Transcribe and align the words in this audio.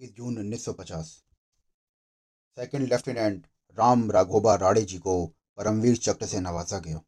इक्कीस 0.00 0.16
जून 0.16 0.38
उन्नीस 0.38 0.64
सौ 0.64 0.72
पचास। 0.72 1.06
सेकेंड 2.58 2.86
लेफ्टिनेंट 2.88 3.46
राम 3.78 4.10
राघोबा 4.10 4.54
राणे 4.54 4.82
जी 4.82 4.98
को 4.98 5.14
परमवीर 5.58 5.96
चक्र 5.96 6.26
से 6.26 6.40
नवाजा 6.40 6.78
गया। 6.78 7.00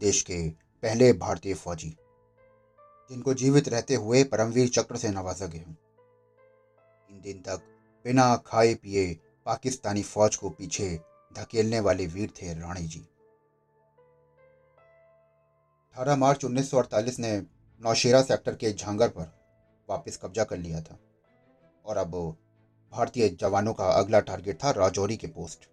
देश 0.00 0.20
के 0.22 0.48
पहले 0.82 1.12
भारतीय 1.14 1.54
फौजी, 1.54 1.88
जिनको 3.10 3.34
जीवित 3.34 3.68
रहते 3.68 3.94
हुए 3.94 4.22
परमवीर 4.24 4.68
चक्र 4.68 4.96
से 4.96 5.08
नवाजा 5.08 5.46
गया। 5.46 5.62
तीन 5.62 7.20
दिन 7.20 7.40
तक 7.40 7.62
बिना 8.04 8.36
खाए 8.46 8.74
पिए 8.74 9.06
पाकिस्तानी 9.46 10.02
फौज 10.02 10.36
को 10.36 10.50
पीछे 10.50 10.90
धकेलने 11.32 11.80
वाले 11.80 12.06
वीर 12.06 12.30
थे 12.32 12.54
राणे 12.54 12.82
जी। 12.82 13.06
18 15.96 16.16
मार्च 16.16 16.44
1948 16.44 17.18
ने 17.18 17.36
नौशेरा 17.80 18.22
सेक्टर 18.22 18.54
के 18.54 18.72
झांगर 18.72 19.08
पर 19.08 19.36
वापस 19.88 20.18
कब्जा 20.22 20.44
कर 20.44 20.58
लिया 20.58 20.80
था। 20.82 20.98
और 21.88 21.96
अब 21.96 22.36
भारतीय 22.92 23.28
जवानों 23.28 23.72
का 23.72 23.84
अगला 23.84 24.20
टारगेट 24.20 24.58
था 24.64 24.70
राजौरी 24.70 25.16
के 25.16 25.26
पोस्ट 25.26 25.68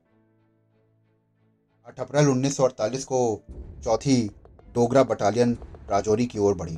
8 1.87 1.99
अप्रैल 1.99 2.27
1948 2.27 3.03
को 3.03 3.19
चौथी 3.83 4.31
डोगरा 4.75 5.03
बटालियन 5.03 5.57
राजौरी 5.89 6.25
की 6.25 6.39
ओर 6.39 6.55
बढ़ी 6.55 6.77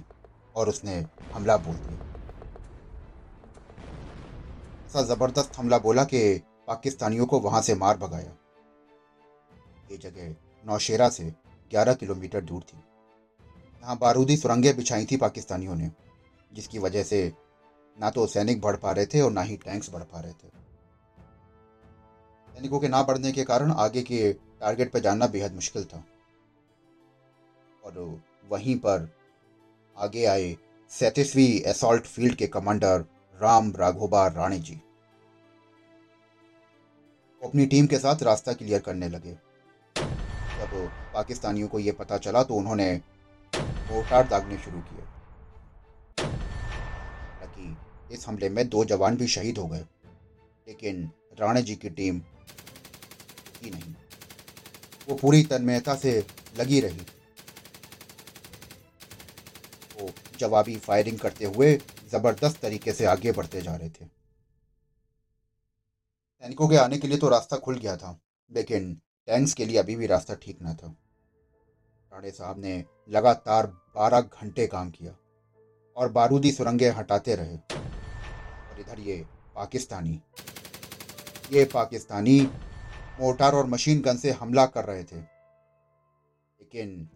और 0.56 0.70
उसने 0.70 1.06
हमला 1.34 1.58
बोल 1.58 1.76
दिया। 1.76 1.98
ऐसा 4.86 5.02
ज़बरदस्त 5.02 5.58
हमला 5.58 5.78
बोला 5.78 6.04
कि 6.04 6.22
पाकिस्तानियों 6.68 7.26
को 7.26 7.40
वहाँ 7.40 7.62
से 7.62 7.76
मार 7.76 7.98
भगाया। 7.98 8.36
ये 9.92 9.98
जगह 9.98 10.36
नौशेरा 10.66 11.10
से 11.10 11.34
11 11.72 11.94
किलोमीटर 11.94 12.42
दूर 12.42 12.62
थी। 12.62 12.78
यहाँ 12.78 13.98
बारूदी 13.98 14.38
सुरंगें 14.38 14.76
बिछाई 14.78 15.06
थी 15.06 15.18
पाकिस्तानियों 15.18 15.76
ने, 15.76 15.92
जिसकी 16.52 16.80
वजह 16.80 17.04
से 17.04 17.34
ना 17.98 18.10
तो 18.10 18.26
सैनिक 18.28 18.62
बढ़ 18.62 18.76
पा 18.76 18.92
रहे 18.92 19.06
थे 19.06 19.22
और 19.22 19.32
ना 19.32 19.42
ही 19.42 19.56
टैंक्स 19.58 19.90
बढ़ 19.94 20.04
पा 20.04 20.20
रहे 20.20 20.32
थे। 20.34 20.48
सैनिकों 22.48 22.80
के 22.80 22.88
ना 22.88 23.02
बढ़ने 23.04 23.32
के 23.32 23.44
कारण 23.44 23.72
आगे 23.72 24.02
के 24.02 24.32
टारगेट 24.34 24.92
पर 24.92 25.00
जाना 25.00 25.28
बेहद 25.28 25.54
मुश्किल 25.56 25.84
था। 25.86 26.04
और 27.84 28.22
वहीं 28.50 28.76
पर 28.78 29.10
आगे 29.96 30.26
आए 30.26 30.56
सैतीसवीं 30.92 31.50
एसॉल्ट 31.70 32.06
फ़ील्ड 32.06 32.36
के 32.36 32.48
कमांडर 32.48 33.06
राम 33.40 33.72
राघोबा 33.76 34.28
राणे 34.28 34.60
जी। 34.60 34.82
अपनी 37.42 37.66
टीम 37.66 37.88
के 37.88 37.98
साथ 37.98 38.24
रास्ता 38.24 38.54
क्लियर 38.54 38.80
करने 38.80 39.10
लगे। 39.10 39.32
जब 40.60 40.90
पाकिस्तानियों 41.14 41.68
को 41.68 41.80
यह 41.80 41.96
पता 42.00 42.18
चला 42.18 42.44
तो 42.44 42.56
उन्होंने 42.56 42.94
मोर्टार 43.54 44.28
दागने 44.28 44.58
शुरू 44.58 44.80
किए। 44.80 45.04
इस 48.12 48.28
हमले 48.28 48.50
में 48.50 48.68
दो 48.70 48.84
जवान 48.86 49.18
भी 49.18 49.28
शहीद 49.28 49.58
हो 49.58 49.68
गए, 49.68 49.86
लेकिन 50.68 51.10
राणे 51.40 51.62
जी 51.62 51.76
की 51.76 51.90
टीम 51.92 52.20
की 53.60 53.70
नहीं। 53.70 53.94
वो 55.08 55.16
पूरी 55.16 55.44
तन्मयता 55.46 55.96
से 55.96 56.26
लगी 56.60 56.80
रही। 56.80 57.06
वो 59.94 60.10
जवाबी 60.40 60.76
फायरिंग 60.78 61.20
करते 61.20 61.46
हुए 61.46 61.74
ज़बरदस्त 62.12 62.62
तरीके 62.62 62.94
से 62.94 63.06
आगे 63.06 63.32
बढ़ते 63.32 63.62
जा 63.62 63.76
रहे 63.76 63.90
थे। 63.90 64.06
सैनिकों 66.44 66.68
के 66.68 66.78
आने 66.78 66.98
के 66.98 67.08
लिए 67.08 67.18
तो 67.18 67.30
रास्ता 67.30 67.58
खुल 67.58 67.78
गया 67.78 67.96
था, 67.98 68.20
लेकिन 68.52 68.94
टैंक्स 69.28 69.54
के 69.54 69.66
लिए 69.66 69.78
अभी 69.78 69.96
भी 69.96 70.08
रास्ता 70.08 70.34
ठीक 70.36 70.62
ना 70.62 70.74
था। 70.74 70.96
राणे 72.12 72.32
साहब 72.32 72.60
ने 72.60 72.84
लगातार 73.10 73.68
बारह 73.96 74.22
घंटे 74.22 74.68
काम 74.68 74.90
किया 74.92 75.16
और 75.98 76.12
बारूदी 76.12 76.52
सुरंगें 76.52 76.90
हटाते 76.92 77.36
रहे। 77.36 77.58
और 78.78 78.82
इधर 78.82 79.00
ये 79.00 79.26
पाकिस्तानी। 79.56 80.22
ये 81.52 81.66
पाकिस्तानी 81.66 82.42
मोटार 83.22 83.54
और 83.54 83.66
मशीन 83.66 84.02
गन 84.02 84.18
से 84.18 84.32
हमला 84.32 84.66
कर 84.66 84.86
रहे 84.86 85.04
थे। 85.04 85.16
लेकिन 85.16 87.10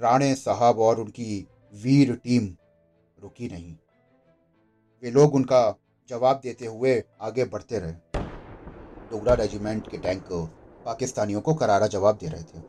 राणे 0.00 0.34
साहब 0.34 0.78
और 0.78 1.00
उनकी 1.00 1.48
वीर 1.74 2.16
टीम 2.16 2.56
रुकी 3.22 3.48
नहीं। 3.48 3.76
वे 5.02 5.10
लोग 5.10 5.34
उनका 5.34 5.74
जवाब 6.08 6.40
देते 6.42 6.66
हुए 6.66 7.04
आगे 7.20 7.44
बढ़ते 7.44 7.78
रहे। 7.78 7.92
डोगरा 9.10 9.34
रेजिमेंट 9.34 9.90
के 9.90 9.98
टैंक 9.98 10.28
पाकिस्तानियों 10.86 11.40
को 11.40 11.54
करारा 11.54 11.86
जवाब 11.86 12.16
दे 12.16 12.28
रहे 12.28 12.42
थे। 12.42 12.62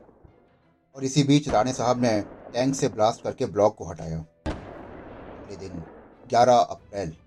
और 0.95 1.03
इसी 1.03 1.23
बीच 1.23 1.49
राणे 1.49 1.73
साहब 1.73 2.01
ने 2.01 2.21
टैंक 2.53 2.75
से 2.75 2.87
ब्लास्ट 2.87 3.23
करके 3.23 3.45
ब्लॉक 3.45 3.75
को 3.75 3.85
हटाया। 3.85 4.19
अगले 4.19 5.55
दिन 5.55 5.83
11 6.27 6.57
अप्रैल 6.57 7.17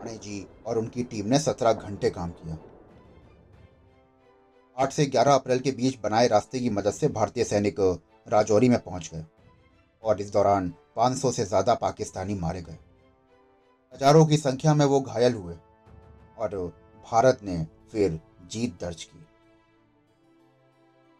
राणे 0.00 0.16
जी 0.18 0.46
और 0.66 0.78
उनकी 0.78 1.02
टीम 1.04 1.26
ने 1.26 1.38
17 1.38 1.72
घंटे 1.72 2.10
काम 2.10 2.30
किया। 2.32 2.56
आठ 4.76 4.92
से 4.92 5.04
11 5.06 5.34
अप्रैल 5.34 5.58
के 5.60 5.70
बीच 5.72 5.98
बनाए 6.02 6.28
रास्ते 6.28 6.60
की 6.60 6.70
मदद 6.70 6.92
से 6.92 7.08
भारतीय 7.08 7.44
सैनिक 7.44 7.80
राजौरी 8.26 8.68
में 8.68 8.78
पहुँच 8.80 9.10
गए 9.14 9.24
और 10.02 10.20
इस 10.20 10.32
दौरान 10.32 10.72
500 10.96 11.32
से 11.32 11.44
ज़्यादा 11.44 11.74
पाकिस्तानी 11.74 12.34
मारे 12.36 12.62
गए। 12.62 12.78
हज़ारों 13.94 14.24
की 14.26 14.36
संख्या 14.36 14.74
में 14.74 14.84
वो 14.86 15.00
घायल 15.00 15.34
हुए 15.34 15.54
और 16.38 16.56
भारत 17.06 17.38
ने 17.42 17.64
फिर 17.92 18.20
जीत 18.50 18.78
दर्ज 18.80 19.04
की। 19.04 19.26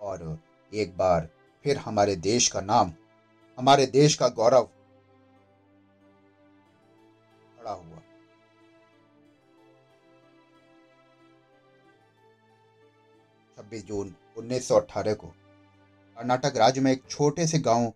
और 0.01 0.39
एक 0.73 0.97
बार 0.97 1.29
फिर 1.65 1.77
हमारे 1.79 2.17
देश 2.19 2.49
का 2.49 2.61
नाम, 2.63 2.93
हमारे 3.59 3.87
देश 3.89 4.15
का 4.15 4.29
गौरव 4.31 4.69
खड़ा 7.57 7.73
हुआ। 7.73 8.03
26 13.71 13.87
जून 13.87 14.15
1918 14.39 15.15
को। 15.15 15.27
कर्नाटक 16.17 16.57
राज्य 16.57 16.81
में 16.81 16.93
एक 16.93 17.03
छोटे 17.11 17.47
से 17.47 17.59
गाँव 17.59 17.91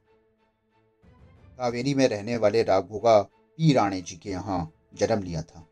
कावेरी 1.58 1.94
में 1.94 2.08
रहने 2.08 2.36
वाले 2.36 2.62
राघोगा 2.62 3.22
पी 3.22 3.72
राणे 3.72 4.00
जी 4.00 4.16
के 4.16 4.30
यहाँ 4.30 4.72
जन्म 4.94 5.22
लिया 5.22 5.42
था। 5.42 5.66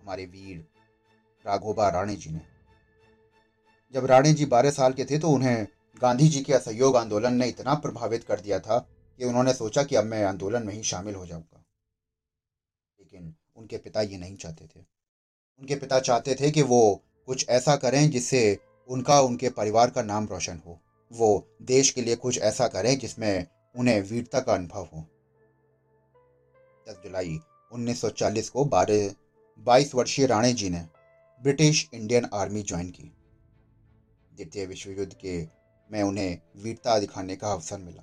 हमारे 0.00 0.26
वीर 0.26 0.66
राघोबा 1.46 1.88
राणे 1.88 2.16
जी 2.16 2.30
ने। 2.30 2.40
जब 3.94 4.06
राणे 4.06 4.32
जी 4.32 4.46
बारह 4.46 4.70
साल 4.70 4.92
के 4.92 5.04
थे 5.04 5.18
तो 5.18 5.30
उन्हें 5.30 5.66
गांधी 6.02 6.28
जी 6.28 6.40
के 6.40 6.52
असहयोग 6.52 6.96
आंदोलन 6.96 7.34
ने 7.34 7.48
इतना 7.48 7.74
प्रभावित 7.74 8.24
कर 8.24 8.40
दिया 8.40 8.60
था 8.60 8.78
कि 9.18 9.24
उन्होंने 9.24 9.54
सोचा 9.54 9.82
कि 9.82 9.96
अब 9.96 10.04
मैं 10.04 10.24
आंदोलन 10.24 10.62
में 10.62 10.74
ही 10.74 10.82
शामिल 10.82 11.14
हो 11.14 11.26
जाऊँगा। 11.26 11.64
लेकिन 13.00 13.34
उनके 13.56 13.78
पिता 13.78 14.02
ये 14.02 14.18
नहीं 14.18 14.36
चाहते 14.36 14.66
थे। 14.66 14.80
उनके 15.60 15.76
पिता 15.76 16.00
चाहते 16.00 16.34
थे 16.34 16.50
कि 16.50 16.62
वो 16.62 17.04
कुछ 17.26 17.48
ऐसा 17.48 17.76
करें 17.76 18.10
जिससे 18.10 18.58
उनका, 18.88 19.20
उनके 19.20 19.48
परिवार 19.48 19.90
का 19.90 20.02
नाम 20.02 20.26
रोशन 20.26 20.60
हो। 20.66 20.80
वो 21.12 21.48
देश 21.62 21.90
के 21.90 22.00
लिए 22.00 22.16
कुछ 22.16 22.38
ऐसा 22.38 22.68
करें 22.68 22.98
जिसमें 22.98 23.46
उन्हें 23.76 24.02
वीरता 24.02 24.40
का 24.40 24.54
अनुभव 24.54 24.88
हो। 24.94 25.06
10 26.88 27.02
जुलाई 27.04 27.38
1940 27.72 28.48
को 28.48 28.64
बारह 28.64 29.14
बाईस 29.58 29.94
वर्षीय 29.94 30.26
राणे 30.26 30.52
जी 30.52 30.70
ने 30.70 30.88
ब्रिटिश 31.42 31.90
इंडियन 31.94 32.28
आर्मी 32.34 32.62
ज्वाइन 32.62 32.90
की। 32.90 33.02
द्वितीय 34.36 34.66
विश्व 34.66 34.90
युद्ध 34.90 35.12
के 35.14 35.48
में 35.90 36.02
उन्हें 36.02 36.38
वीरता 36.56 36.98
दिखाने 36.98 37.36
का 37.36 37.52
अवसर 37.52 37.78
मिला 37.78 38.02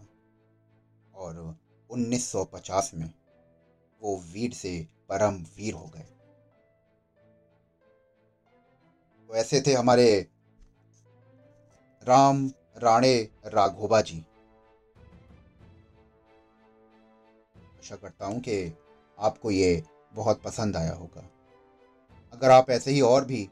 और 1.13 1.59
1950 1.89 2.91
में 2.95 3.13
वो 4.01 4.17
वीर 4.33 4.53
से 4.53 4.87
परम 5.09 5.35
वीर 5.57 5.73
हो 5.73 5.85
गए। 5.85 6.05
ऐसे 9.29 9.61
थे 9.61 9.73
हमारे 9.73 10.27
राम 12.07 12.47
राणे 12.77 13.17
राघोबा 13.45 14.01
जी। 14.01 14.17
आशा 17.79 17.95
करता 17.95 18.25
हूँ 18.25 18.39
कि 18.39 18.73
आपको 19.17 19.51
ये 19.51 19.83
बहुत 20.13 20.41
पसंद 20.41 20.77
आया 20.77 20.93
होगा। 20.93 21.29
अगर 22.33 22.51
आप 22.51 22.69
ऐसे 22.69 22.91
ही 22.91 23.01
और 23.01 23.25
भी 23.25 23.49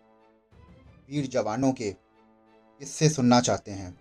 वीर 1.09 1.27
जवानों 1.27 1.71
के 1.71 1.91
किस्से 1.91 3.09
सुनना 3.09 3.39
चाहते 3.41 3.71
हैं, 3.71 3.97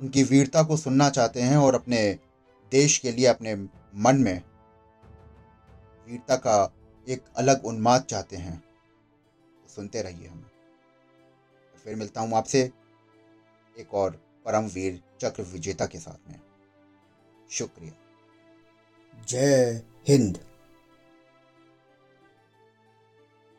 उनकी 0.00 0.22
वीरता 0.22 0.62
को 0.62 0.76
सुनना 0.76 1.08
चाहते 1.10 1.42
हैं 1.42 1.56
और 1.56 1.74
अपने 1.74 2.18
देश 2.72 2.98
के 2.98 3.12
लिए 3.12 3.26
अपने 3.26 3.54
मन 3.54 4.16
में 4.16 4.42
वीरता 6.06 6.36
का 6.36 6.72
एक 7.06 7.24
अलग 7.36 7.64
उन्माद 7.64 8.02
चाहते 8.02 8.36
हैं 8.36 8.58
तो 8.58 9.68
सुनते 9.68 10.02
रहिए 10.02 10.28
हमें। 10.28 10.59
फिर 11.84 11.96
मिलता 11.96 12.20
हूँ 12.20 12.36
आपसे 12.36 12.72
एक 13.78 13.94
और 13.94 14.10
परमवीर 14.44 15.02
चक्र 15.20 15.42
विजेता 15.42 15.86
के 15.86 15.98
साथ 15.98 16.30
में। 16.30 16.40
शुक्रिया। 17.50 17.92
जय 19.28 19.82
हिंद। 20.08 20.49